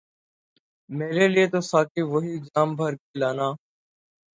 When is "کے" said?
2.95-3.19